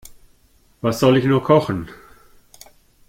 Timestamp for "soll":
0.99-1.17